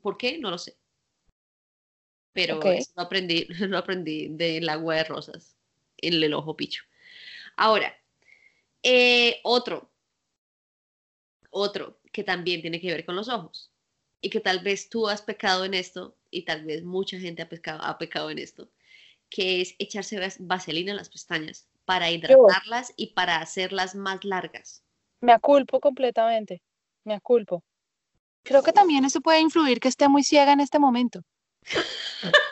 [0.00, 0.38] ¿Por qué?
[0.38, 0.78] No lo sé.
[2.32, 2.66] Pero Ok.
[2.66, 5.56] eso lo aprendí, lo aprendí del agua de rosas
[5.98, 6.84] en el ojo picho.
[7.56, 7.97] Ahora,
[8.90, 9.90] eh, otro,
[11.50, 13.70] otro que también tiene que ver con los ojos
[14.20, 17.48] y que tal vez tú has pecado en esto y tal vez mucha gente ha
[17.48, 18.70] pecado, ha pecado en esto,
[19.30, 24.82] que es echarse vas- vaselina en las pestañas para hidratarlas y para hacerlas más largas.
[25.20, 26.62] Me aculpo completamente,
[27.04, 27.62] me aculpo.
[28.42, 31.22] Creo que también eso puede influir que esté muy ciega en este momento.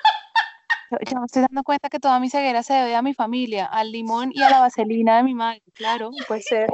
[0.91, 3.91] Yo, me estoy dando cuenta que toda mi ceguera se debe a mi familia, al
[3.91, 5.63] limón y a la vaselina de mi madre.
[5.75, 6.71] Claro, puede ser,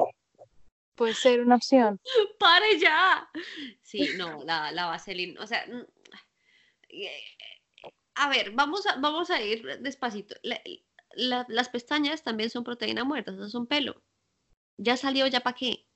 [0.95, 2.01] puede ser una opción.
[2.39, 3.31] ¡Pare ya!
[3.81, 5.85] Sí, no, la, la vaselina, o sea, mm,
[6.91, 7.11] eh,
[8.15, 10.35] a ver, vamos a, vamos a ir despacito.
[10.43, 10.61] La-
[11.15, 14.03] la- las pestañas también son proteína muerta, esas son pelo.
[14.77, 15.87] Ya salió, ¿ya para qué?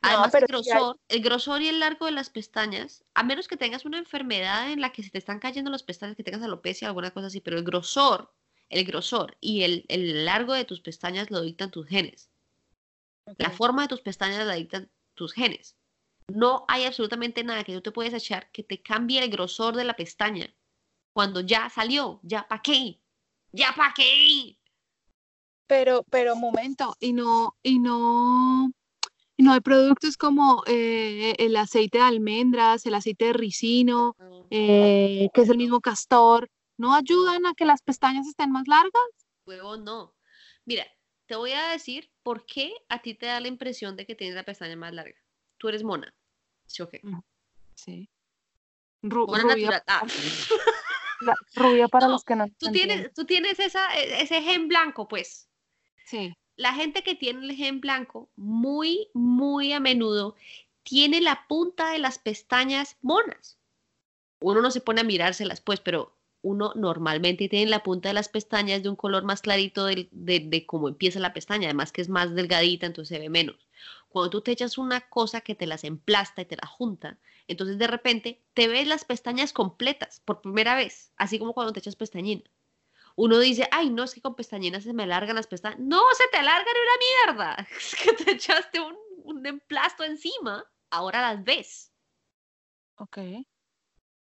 [0.00, 3.56] Además, el hay- grosor, el grosor y el largo de las pestañas, a menos que
[3.56, 6.88] tengas una enfermedad en la que se te están cayendo las pestañas, que tengas alopecia
[6.88, 8.32] o alguna cosa así, pero el grosor,
[8.70, 12.30] el grosor y el, el largo de tus pestañas lo dictan tus genes.
[13.36, 15.76] La forma de tus pestañas la dictan tus genes.
[16.28, 19.84] No hay absolutamente nada que tú te puedes echar que te cambie el grosor de
[19.84, 20.54] la pestaña
[21.12, 22.20] cuando ya salió.
[22.22, 23.00] ¿Ya para qué?
[23.52, 24.58] ¿Ya para qué?
[25.66, 28.70] Pero, pero momento, y no, y no,
[29.42, 34.16] no hay productos como eh, el aceite de almendras, el aceite de ricino,
[34.50, 39.02] eh, que es el mismo castor, ¿no ayudan a que las pestañas estén más largas?
[39.46, 40.14] Huevo, no.
[40.64, 40.86] Mira,
[41.26, 44.34] te voy a decir por qué a ti te da la impresión de que tienes
[44.36, 45.16] la pestaña más larga.
[45.56, 46.14] Tú eres mona.
[46.66, 47.00] ¿Sí o qué?
[47.74, 48.08] Sí.
[49.02, 49.84] Ru- Mona rubia.
[49.86, 50.04] Ah,
[51.20, 52.96] la- rubia para No, los que no tú entienden.
[52.98, 55.48] tienes, tú tienes esa, e- ese gen blanco, pues.
[56.04, 60.34] Sí, la gente que tiene el gen blanco, muy, muy a menudo,
[60.82, 63.58] tiene la punta de las pestañas monas.
[64.40, 68.28] Uno no se pone a mirárselas, pues, pero uno normalmente tiene la punta de las
[68.28, 72.08] pestañas de un color más clarito de, de, cómo empieza la pestaña, además que es
[72.08, 73.68] más delgadita, entonces se ve menos.
[74.08, 77.78] Cuando tú te echas una cosa que te las emplasta y te la junta, entonces
[77.78, 81.94] de repente te ves las pestañas completas por primera vez, así como cuando te echas
[81.94, 82.42] pestañina.
[83.20, 85.80] Uno dice, ay, no, es que con pestañina se me alargan las pestañas.
[85.80, 87.68] No, se te alargan una mierda.
[87.76, 91.92] Es que te echaste un, un emplasto encima, ahora las ves.
[92.94, 93.18] Ok.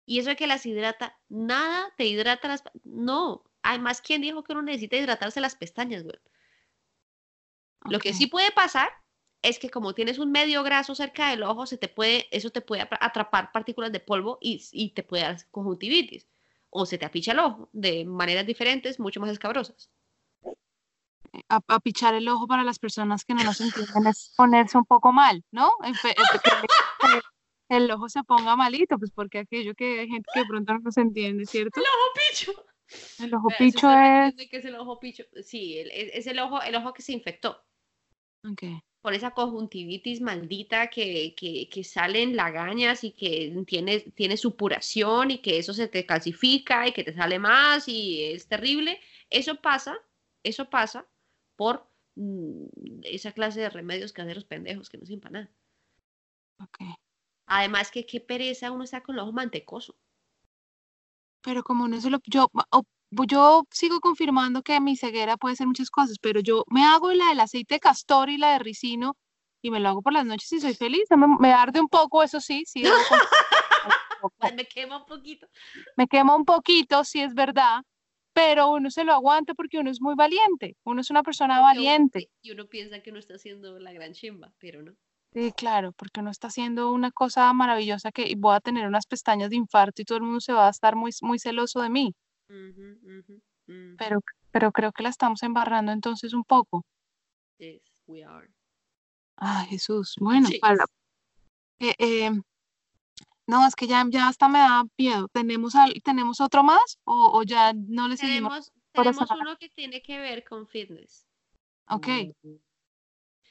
[0.07, 2.63] Y eso de que las hidrata, nada te hidrata las...
[2.85, 6.17] No, además, ¿quién dijo que uno necesita hidratarse las pestañas, güey?
[7.91, 8.89] Lo que sí puede pasar
[9.43, 12.63] es que como tienes un medio graso cerca del ojo, se te puede, eso te
[12.63, 16.27] puede atrapar partículas de polvo y, y te puede dar conjuntivitis.
[16.71, 19.91] O se te apicha el ojo de maneras diferentes, mucho más escabrosas.
[21.49, 25.45] Apichar el ojo para las personas que no nos entienden es ponerse un poco mal,
[25.51, 25.73] ¿no?
[27.69, 30.91] el ojo se ponga malito, pues porque aquello que hay gente que de pronto no
[30.91, 31.81] se entiende, ¿cierto?
[31.81, 32.67] El ojo picho.
[33.19, 34.35] El ojo picho es...
[34.51, 35.25] ¿Qué es el ojo picho?
[35.43, 37.61] Sí, es, el ojo, el ojo que se infectó.
[38.53, 38.81] Okay.
[39.07, 45.39] Por esa conjuntivitis maldita que, que, que salen lagañas y que tiene, tiene supuración y
[45.39, 48.99] que eso se te calcifica y que te sale más y es terrible.
[49.31, 49.97] Eso pasa,
[50.43, 51.07] eso pasa
[51.55, 52.65] por mm,
[53.05, 55.51] esa clase de remedios caseros pendejos que no sirven para nada.
[56.65, 56.93] Okay.
[57.47, 59.95] Además que qué pereza uno está con el ojo mantecoso.
[61.43, 62.19] Pero como no se lo...
[62.25, 62.51] Yo,
[63.11, 67.29] yo sigo confirmando que mi ceguera puede ser muchas cosas, pero yo me hago la
[67.29, 69.17] del aceite de castor y la de ricino
[69.63, 71.05] y me lo hago por las noches y soy feliz.
[71.41, 72.83] Me, arde un poco, eso sí, sí.
[74.57, 75.49] me quema un poquito.
[75.97, 77.83] Me quema un poquito, sí es verdad,
[78.33, 82.31] pero uno se lo aguanta porque uno es muy valiente, uno es una persona valiente.
[82.43, 84.93] Y uno piensa que uno está haciendo la gran chimba, pero no.
[85.33, 89.51] Sí, claro, porque uno está haciendo una cosa maravillosa que voy a tener unas pestañas
[89.51, 92.15] de infarto y todo el mundo se va a estar muy, muy celoso de mí.
[93.99, 96.85] Pero, pero creo que la estamos embarrando entonces un poco.
[97.59, 98.49] Yes, we are.
[99.37, 100.15] Ay, Jesús.
[100.19, 100.85] Bueno, para,
[101.81, 102.31] eh, eh,
[103.47, 105.29] no, es que ya, ya hasta me da miedo.
[105.29, 108.73] ¿Tenemos, ¿tenemos otro más o, ya no le seguimos?
[108.93, 111.27] Tenemos, tenemos uno que tiene que ver con fitness.
[111.89, 112.09] Ok.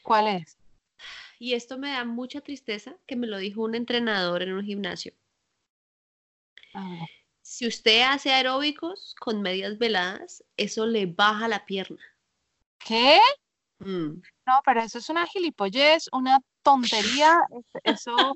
[0.03, 0.57] ¿Cuál es?
[1.39, 5.13] y esto me da mucha tristeza, que me lo dijo un entrenador en un gimnasio.
[7.55, 12.01] Si usted hace aeróbicos con medias veladas, eso le baja la pierna.
[12.85, 13.17] ¿Qué?
[13.79, 14.19] Mm.
[14.45, 17.39] No, pero eso es una gilipollez, una tontería.
[17.85, 18.35] Eso, o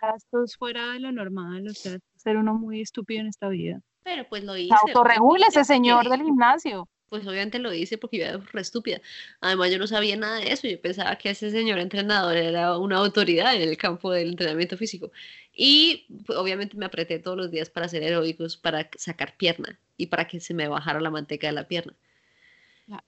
[0.00, 3.48] sea, esto es fuera de lo normal, o sea, ser uno muy estúpido en esta
[3.48, 3.82] vida.
[4.04, 4.74] Pero pues lo hice.
[4.74, 9.00] Autorregule ese señor del gimnasio pues obviamente lo hice porque yo era re estúpida.
[9.40, 10.66] Además, yo no sabía nada de eso.
[10.68, 15.12] Yo pensaba que ese señor entrenador era una autoridad en el campo del entrenamiento físico.
[15.54, 20.06] Y pues, obviamente me apreté todos los días para hacer aeróbicos, para sacar pierna y
[20.06, 21.94] para que se me bajara la manteca de la pierna.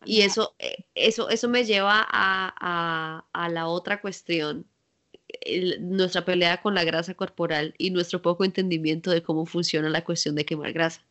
[0.05, 4.67] y eso, eh, eso, eso me lleva a, a, a la otra cuestión,
[5.81, 10.35] nuestra pelea con la grasa corporal y nuestro poco entendimiento de cómo funciona la cuestión
[10.35, 11.03] de quemar grasa.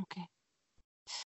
[0.00, 0.28] Okay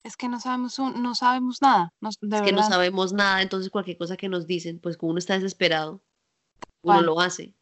[0.03, 1.93] es que no sabemos, no sabemos nada.
[2.03, 5.35] es que no sabemos nada, entonces cualquier cosa que nos dicen, pues como uno está
[5.35, 6.03] desesperado,
[6.83, 7.55] uno lo hace.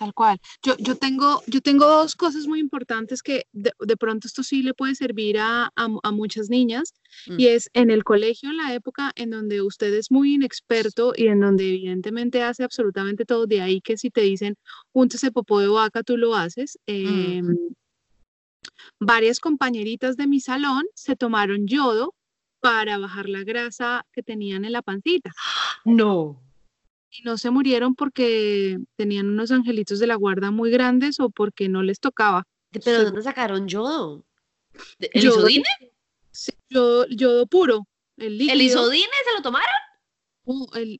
[0.00, 0.40] Tal cual.
[0.62, 4.72] Yo, yo, tengo, yo tengo dos cosas muy importantes que de, pronto esto sí le
[4.72, 6.94] puede servir a, a, muchas niñas
[7.26, 7.38] mm.
[7.38, 11.26] y es en el colegio, en la época en donde usted es muy inexperto y
[11.26, 14.56] en donde evidentemente hace absolutamente todo, de ahí que si te dicen
[14.94, 16.78] júntese popó de vaca, tú lo haces.
[16.86, 17.42] Eh,
[18.98, 22.14] Varias compañeritas de mi salón se tomaron yodo
[22.60, 25.32] para bajar la grasa que tenían en la pancita.
[25.84, 26.42] No.
[27.10, 31.68] Y no se murieron porque tenían unos angelitos de la guarda muy grandes o porque
[31.68, 32.44] no les tocaba.
[32.70, 34.24] ¿Pero de dónde sacaron yodo?
[34.98, 35.64] ¿El isodine?
[36.30, 37.86] Sí, yodo, puro.
[38.16, 38.54] El, líquido.
[38.54, 39.68] ¿El isodine se lo tomaron?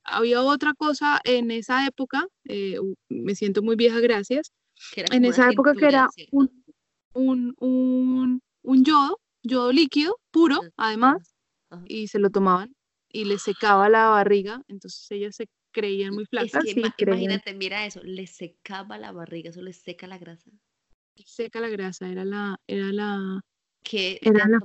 [0.05, 4.53] había otra cosa en esa época, eh, me siento muy vieja, gracias.
[4.95, 6.60] En esa época que era un,
[7.15, 11.35] un, un, un yodo, yodo líquido, puro, además,
[11.87, 12.75] y se lo tomaban
[13.13, 16.65] y les secaba la barriga, entonces ellas se creían muy flacas.
[16.67, 20.51] imagínate, mira eso, les secaba la barriga, eso les seca la grasa.
[21.25, 23.41] Seca la grasa, era la, era la,
[23.83, 24.61] que era la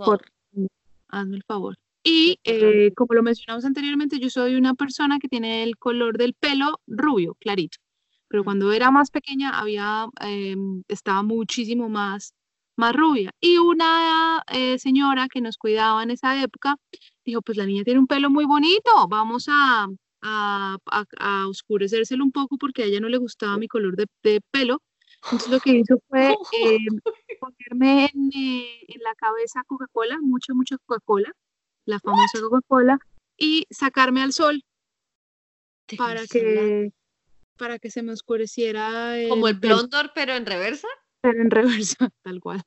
[1.07, 1.77] Hazme el favor.
[2.03, 6.33] Y eh, como lo mencionamos anteriormente, yo soy una persona que tiene el color del
[6.33, 7.77] pelo rubio, clarito
[8.27, 12.33] pero cuando era más pequeña había, em, estaba muchísimo más,
[12.77, 13.31] más rubia.
[13.39, 16.75] Y una eh, señora que nos cuidaba en esa época
[17.25, 19.87] dijo, pues la niña tiene un pelo muy bonito, vamos a,
[20.21, 20.77] a,
[21.19, 24.81] a, oscurecérselo un poco porque a ella no le gustaba mi color de, de pelo.
[25.23, 26.77] Entonces lo que hizo fue eh,
[27.39, 31.31] ponerme en, eh, en, la cabeza Coca-Cola, mucha, mucha Coca-Cola,
[31.85, 32.99] la famosa Coca-Cola,
[33.37, 34.63] y sacarme al sol
[35.97, 36.91] para que,
[37.57, 39.17] para que se me oscureciera.
[39.17, 40.87] El Como el blondor, pero en reversa.
[41.21, 42.61] Pero en reversa, tal cual.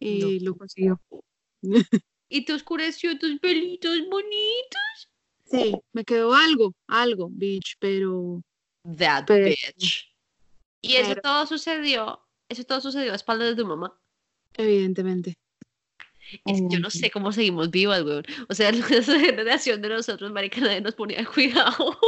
[0.00, 1.00] Y lo consiguió.
[2.28, 5.10] ¿Y te oscureció tus pelitos bonitos?
[5.44, 8.42] Sí, me quedó algo, algo, bitch, pero.
[8.84, 10.14] That bitch.
[10.82, 13.98] Y eso todo sucedió, eso todo sucedió a espaldas de tu mamá.
[14.54, 15.38] Evidentemente.
[16.44, 18.24] Es yo no sé cómo seguimos vivas, weón.
[18.48, 21.98] O sea, la generación de nosotros, marica, nadie nos ponía cuidado.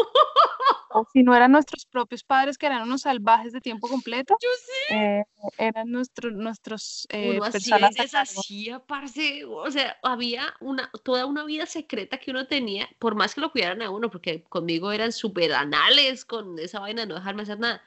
[0.93, 4.37] O si no eran nuestros propios padres, que eran unos salvajes de tiempo completo.
[4.43, 4.95] Yo sí.
[4.95, 5.25] Eh,
[5.57, 7.91] eran nuestros, nuestros eh, uno personas.
[7.91, 9.45] Hacía y deshacía, parce.
[9.45, 13.53] O sea, había una, toda una vida secreta que uno tenía, por más que lo
[13.53, 17.59] cuidaran a uno, porque conmigo eran súper anales con esa vaina de no dejarme hacer
[17.59, 17.83] nada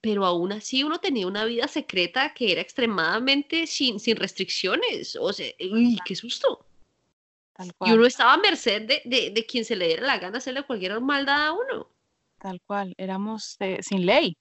[0.00, 5.16] pero aún así uno tenía una vida secreta que era extremadamente sin, sin restricciones.
[5.20, 6.64] O sea, uy, qué susto.
[7.84, 10.62] Y uno estaba a merced de, de, de, quien se le diera la gana hacerle
[10.62, 11.88] cualquier maldad a uno.
[12.40, 14.36] Tal cual, éramos eh, sin ley.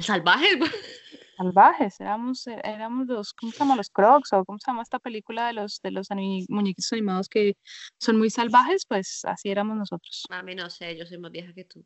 [0.00, 0.58] Salvajes.
[1.36, 3.76] Salvajes, éramos, eh, éramos los, ¿cómo se llama?
[3.76, 6.08] Los Crocs, o ¿cómo se llama esta película de los, de los
[6.48, 7.58] muñequitos animados que
[8.00, 8.86] son muy salvajes?
[8.86, 10.24] Pues así éramos nosotros.
[10.30, 11.84] A mí no sé, yo soy más vieja que tú.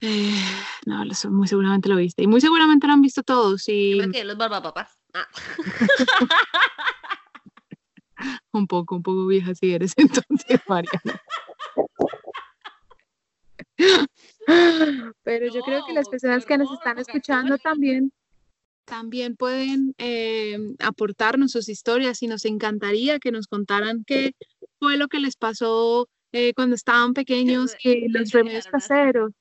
[0.00, 0.40] Eh,
[0.86, 2.22] no, muy seguramente lo viste.
[2.22, 3.68] Y muy seguramente lo han visto todos.
[3.68, 3.98] Y...
[3.98, 5.02] Yo que los barbapapás.
[5.12, 5.26] Ah.
[8.52, 11.20] un poco, un poco vieja si eres entonces, Mariana.
[15.22, 18.12] Pero yo creo que las personas que nos están escuchando también,
[18.84, 24.32] también pueden eh, aportarnos sus historias y nos encantaría que nos contaran qué
[24.78, 29.32] fue lo que les pasó eh, cuando estaban pequeños, que los remedios caseros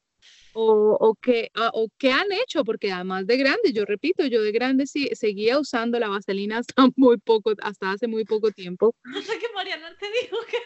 [0.55, 4.41] o, o, que, ah, o qué han hecho, porque además de grande, yo repito, yo
[4.41, 8.95] de grande sí, seguía usando la vaselina hasta muy poco, hasta hace muy poco tiempo.
[9.15, 10.57] Hasta que Mariana te dijo que...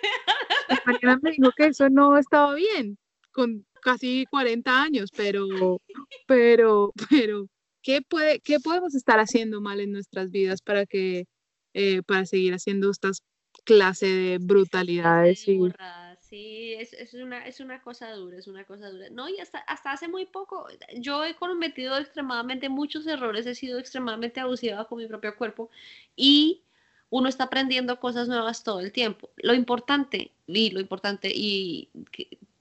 [0.86, 2.97] Mariana me dijo que eso no estaba bien,
[3.32, 5.80] con casi 40 años, pero,
[6.28, 7.48] pero, pero,
[7.82, 11.26] ¿qué, puede, qué podemos estar haciendo mal en nuestras vidas para que,
[11.74, 13.24] eh, para seguir haciendo estas
[13.65, 15.60] clase de brutalidades y
[16.22, 19.10] Sí, es, es, una, es una cosa dura, es una cosa dura.
[19.10, 23.80] No, y hasta, hasta hace muy poco, yo he cometido extremadamente muchos errores, he sido
[23.80, 25.72] extremadamente abusiva con mi propio cuerpo
[26.15, 26.62] y
[27.10, 29.32] uno está aprendiendo cosas nuevas todo el tiempo.
[29.38, 31.89] Lo importante, y lo importante, y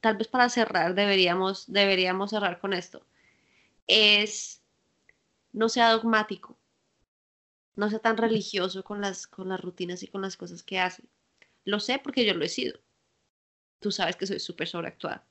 [0.00, 3.04] tal vez para cerrar deberíamos, deberíamos cerrar con esto,
[3.86, 4.62] es
[5.52, 6.56] no sea dogmático,
[7.76, 11.04] no sea tan religioso con las, con las rutinas y con las cosas que hace.
[11.64, 12.78] Lo sé porque yo lo he sido
[13.78, 15.24] tú sabes que soy súper sobreactuada.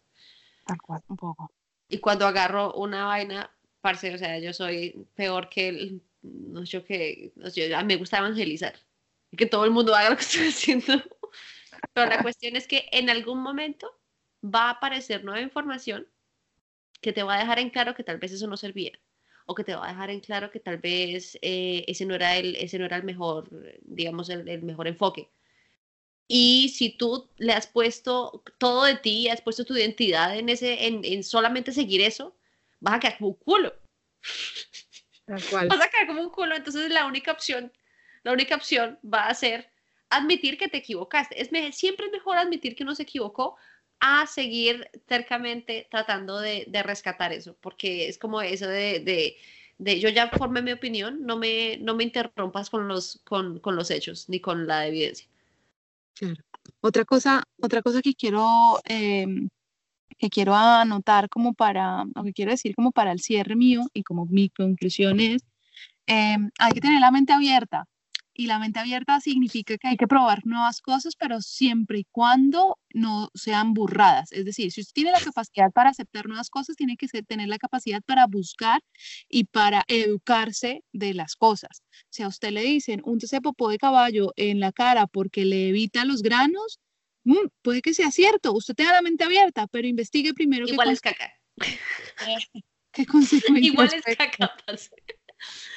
[0.65, 1.51] Tal cual, un poco.
[1.89, 3.51] Y cuando agarro una vaina,
[3.81, 8.75] parce, o sea, yo soy peor que el, no sé qué, no me gusta evangelizar.
[9.31, 11.03] Y que todo el mundo haga lo que estoy haciendo.
[11.93, 13.99] Pero la cuestión es que en algún momento
[14.53, 16.07] va a aparecer nueva información
[17.01, 18.91] que te va a dejar en claro que tal vez eso no servía
[19.45, 22.35] o que te va a dejar en claro que tal vez eh, ese, no era
[22.35, 23.49] el, ese no era el mejor,
[23.81, 25.29] digamos, el, el mejor enfoque.
[26.27, 30.87] Y si tú le has puesto todo de ti, has puesto tu identidad en, ese,
[30.87, 32.35] en, en solamente seguir eso,
[32.81, 33.73] vas a quedar como un culo.
[35.27, 36.53] Vas a quedar como un culo.
[36.53, 37.71] Entonces la única opción,
[38.23, 39.71] la única opción va a ser
[40.09, 41.41] admitir que te equivocaste.
[41.41, 43.55] Es siempre es mejor admitir que uno se equivocó
[43.99, 49.37] a seguir cercamente tratando de, de rescatar eso, porque es como eso de, de,
[49.77, 53.75] de, yo ya formé mi opinión, no me, no me interrumpas con los, con, con
[53.75, 55.27] los hechos ni con la evidencia.
[56.13, 56.43] Claro.
[56.81, 59.49] Otra cosa, otra cosa que quiero, em,
[60.17, 64.03] que quiero anotar como para, o que quiero decir como para el cierre mío y
[64.03, 65.43] como mi conclusión es,
[66.05, 67.85] em, hay que tener la mente abierta
[68.37, 72.77] y la mente abierta significa que hay que probar nuevas cosas, pero siempre y cuando
[72.93, 74.31] no sean burradas.
[74.31, 77.57] Es decir, si usted tiene la capacidad para aceptar nuevas cosas, tiene que tener la
[77.57, 78.81] capacidad para buscar
[79.27, 81.81] y para educarse de las cosas.
[82.09, 86.05] Si a usted le dicen un popó de caballo en la cara porque le evita
[86.05, 86.79] los granos,
[87.23, 88.53] mm, puede que sea cierto.
[88.53, 90.67] Usted tenga la mente abierta, pero investigue primero.
[90.67, 91.33] Igual es caca.
[92.91, 93.73] ¿Qué consecuencias?
[93.73, 94.55] Igual es caca.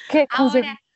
[0.09, 0.90] ¿Qué consecuencias?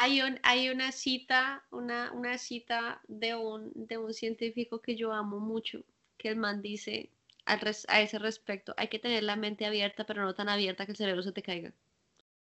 [0.00, 5.12] Hay, un, hay una cita, una, una cita de un, de un científico que yo
[5.12, 5.82] amo mucho,
[6.16, 7.10] que el man dice
[7.46, 10.96] a ese respecto, hay que tener la mente abierta, pero no tan abierta que el
[10.96, 11.72] cerebro se te caiga.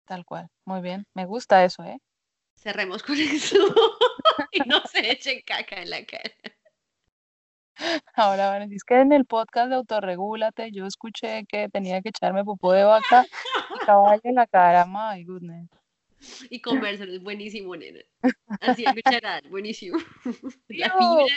[0.05, 2.01] Tal cual, muy bien, me gusta eso, ¿eh?
[2.57, 3.57] Cerremos con eso
[4.51, 6.35] y no se echen caca en la cara.
[8.15, 12.45] Ahora a decir que en el podcast de Autorregúlate yo escuché que tenía que echarme
[12.45, 13.27] popó de vaca
[13.75, 14.87] y caballo en la cara.
[14.87, 15.69] My goodness.
[16.51, 18.01] Y comérselo, es buenísimo, nena.
[18.61, 19.99] Así cucharadas, buenísimo.
[20.69, 21.35] La fibra.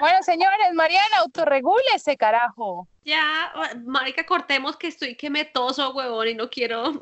[0.00, 2.88] Bueno, señores, Mariana, autorregúlese, carajo.
[3.04, 3.52] Ya,
[3.84, 6.92] marica, cortemos que estoy que me toso, huevón, y no quiero...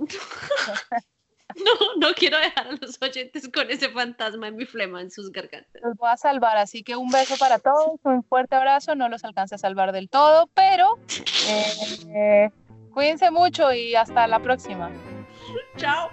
[1.55, 1.73] No,
[2.09, 5.81] no quiero dejar a los oyentes con ese fantasma en mi flema en sus gargantas.
[5.83, 8.95] Los voy a salvar, así que un beso para todos, un fuerte abrazo.
[8.95, 10.99] No los alcance a salvar del todo, pero
[12.09, 12.51] eh,
[12.93, 14.91] cuídense mucho y hasta la próxima.
[15.77, 16.11] Chao.